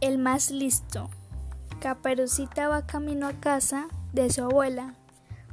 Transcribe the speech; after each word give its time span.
El 0.00 0.18
más 0.18 0.52
listo. 0.52 1.10
Caperucita 1.80 2.68
va 2.68 2.86
camino 2.86 3.26
a 3.26 3.32
casa 3.32 3.88
de 4.12 4.30
su 4.30 4.44
abuela 4.44 4.94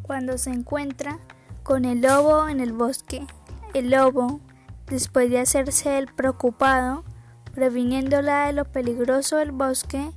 cuando 0.00 0.38
se 0.38 0.50
encuentra 0.50 1.18
con 1.62 1.84
el 1.84 2.00
lobo 2.00 2.48
en 2.48 2.60
el 2.60 2.72
bosque. 2.72 3.26
El 3.74 3.90
lobo, 3.90 4.40
después 4.86 5.28
de 5.28 5.40
hacerse 5.40 5.98
el 5.98 6.06
preocupado, 6.06 7.04
previniéndola 7.52 8.46
de 8.46 8.54
lo 8.54 8.64
peligroso 8.64 9.36
del 9.36 9.52
bosque, 9.52 10.10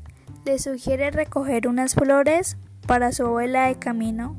le 0.45 0.57
sugiere 0.57 1.11
recoger 1.11 1.67
unas 1.67 1.93
flores 1.93 2.55
para 2.87 3.11
su 3.11 3.25
abuela 3.25 3.67
de 3.67 3.75
camino. 3.75 4.37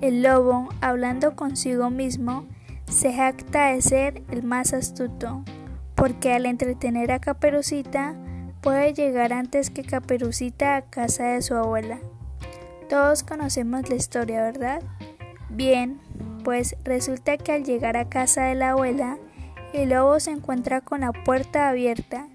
El 0.00 0.24
lobo, 0.24 0.68
hablando 0.80 1.36
consigo 1.36 1.90
mismo, 1.90 2.44
se 2.90 3.14
jacta 3.14 3.66
de 3.66 3.82
ser 3.82 4.22
el 4.30 4.42
más 4.42 4.72
astuto, 4.72 5.44
porque 5.94 6.32
al 6.32 6.44
entretener 6.46 7.12
a 7.12 7.20
Caperucita, 7.20 8.16
puede 8.60 8.92
llegar 8.92 9.32
antes 9.32 9.70
que 9.70 9.82
Caperucita 9.82 10.76
a 10.76 10.82
casa 10.82 11.24
de 11.28 11.42
su 11.42 11.54
abuela. 11.54 11.98
Todos 12.88 13.22
conocemos 13.22 13.88
la 13.88 13.94
historia, 13.94 14.42
¿verdad? 14.42 14.82
Bien, 15.48 16.00
pues 16.44 16.76
resulta 16.84 17.36
que 17.36 17.52
al 17.52 17.64
llegar 17.64 17.96
a 17.96 18.08
casa 18.08 18.44
de 18.44 18.54
la 18.54 18.70
abuela, 18.70 19.18
el 19.72 19.90
lobo 19.90 20.18
se 20.20 20.32
encuentra 20.32 20.80
con 20.80 21.00
la 21.00 21.12
puerta 21.12 21.68
abierta 21.68 22.28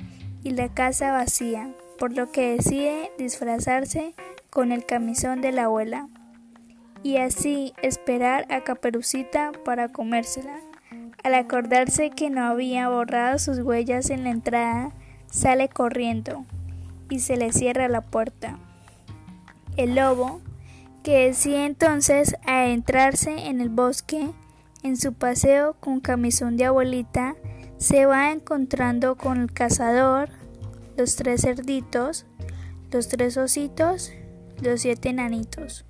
y 0.43 0.51
la 0.51 0.69
casa 0.69 1.11
vacía, 1.11 1.69
por 1.99 2.15
lo 2.15 2.31
que 2.31 2.55
decide 2.55 3.11
disfrazarse 3.17 4.13
con 4.49 4.71
el 4.71 4.85
camisón 4.85 5.41
de 5.41 5.51
la 5.51 5.65
abuela 5.65 6.07
y 7.03 7.17
así 7.17 7.73
esperar 7.81 8.45
a 8.49 8.61
Caperucita 8.61 9.51
para 9.63 9.89
comérsela. 9.89 10.59
Al 11.23 11.33
acordarse 11.35 12.09
que 12.09 12.29
no 12.29 12.43
había 12.45 12.89
borrado 12.89 13.37
sus 13.37 13.59
huellas 13.59 14.09
en 14.09 14.23
la 14.23 14.29
entrada, 14.29 14.91
sale 15.29 15.69
corriendo 15.69 16.45
y 17.09 17.19
se 17.19 17.37
le 17.37 17.51
cierra 17.51 17.87
la 17.87 18.01
puerta. 18.01 18.57
El 19.77 19.95
lobo, 19.95 20.41
que 21.03 21.27
decide 21.27 21.65
entonces 21.65 22.35
adentrarse 22.45 23.47
en 23.47 23.61
el 23.61 23.69
bosque, 23.69 24.29
en 24.83 24.97
su 24.97 25.13
paseo 25.13 25.75
con 25.79 25.99
camisón 25.99 26.57
de 26.57 26.65
abuelita, 26.65 27.35
se 27.77 28.05
va 28.05 28.31
encontrando 28.31 29.15
con 29.15 29.41
el 29.41 29.51
cazador, 29.51 30.29
los 30.97 31.15
tres 31.15 31.41
cerditos, 31.41 32.25
los 32.91 33.07
tres 33.07 33.37
ositos, 33.37 34.11
los 34.61 34.81
siete 34.81 35.11
nanitos, 35.11 35.85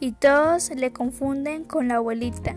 y 0.00 0.12
todos 0.12 0.70
le 0.74 0.92
confunden 0.92 1.64
con 1.64 1.88
la 1.88 1.96
abuelita, 1.96 2.56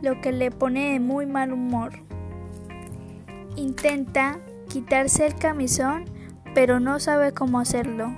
lo 0.00 0.20
que 0.20 0.32
le 0.32 0.50
pone 0.50 0.92
de 0.92 1.00
muy 1.00 1.26
mal 1.26 1.52
humor. 1.52 1.92
Intenta 3.56 4.40
quitarse 4.72 5.26
el 5.26 5.34
camisón, 5.34 6.06
pero 6.54 6.80
no 6.80 6.98
sabe 6.98 7.32
cómo 7.32 7.60
hacerlo, 7.60 8.10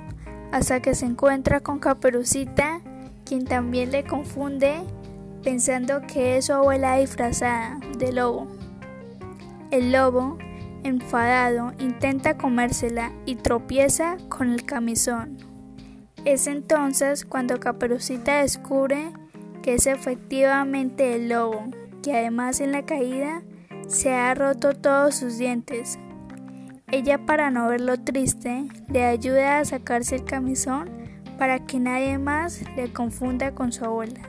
hasta 0.52 0.80
que 0.80 0.94
se 0.94 1.04
encuentra 1.04 1.58
con 1.58 1.80
Caperucita, 1.80 2.80
quien 3.24 3.44
también 3.44 3.90
le 3.90 4.04
confunde 4.04 4.76
pensando 5.42 6.00
que 6.02 6.36
es 6.36 6.46
su 6.46 6.52
abuela 6.52 6.96
disfrazada 6.96 7.80
de 7.98 8.12
lobo. 8.12 8.46
El 9.72 9.90
lobo, 9.90 10.38
enfadado, 10.84 11.72
intenta 11.80 12.38
comérsela 12.38 13.12
y 13.26 13.34
tropieza 13.34 14.16
con 14.28 14.52
el 14.52 14.64
camisón. 14.64 15.36
Es 16.24 16.46
entonces 16.46 17.24
cuando 17.24 17.58
Caperucita 17.58 18.42
descubre 18.42 19.12
que 19.60 19.74
es 19.74 19.88
efectivamente 19.88 21.16
el 21.16 21.30
lobo, 21.30 21.64
que 22.00 22.16
además 22.16 22.60
en 22.60 22.70
la 22.70 22.86
caída 22.86 23.42
se 23.88 24.14
ha 24.14 24.32
roto 24.34 24.72
todos 24.74 25.16
sus 25.16 25.36
dientes. 25.36 25.98
Ella 26.94 27.18
para 27.18 27.50
no 27.50 27.66
verlo 27.66 27.98
triste 27.98 28.68
le 28.88 29.02
ayuda 29.02 29.58
a 29.58 29.64
sacarse 29.64 30.14
el 30.14 30.24
camisón 30.24 30.88
para 31.40 31.58
que 31.58 31.80
nadie 31.80 32.18
más 32.18 32.62
le 32.76 32.92
confunda 32.92 33.52
con 33.52 33.72
su 33.72 33.84
abuela. 33.84 34.20